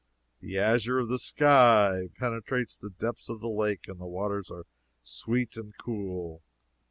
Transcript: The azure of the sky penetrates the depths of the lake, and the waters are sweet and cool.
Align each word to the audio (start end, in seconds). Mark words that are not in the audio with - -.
The 0.39 0.57
azure 0.57 0.97
of 0.97 1.09
the 1.09 1.19
sky 1.19 2.09
penetrates 2.17 2.75
the 2.75 2.89
depths 2.89 3.29
of 3.29 3.39
the 3.39 3.51
lake, 3.51 3.87
and 3.87 3.99
the 3.99 4.07
waters 4.07 4.49
are 4.49 4.65
sweet 5.03 5.55
and 5.57 5.77
cool. 5.77 6.41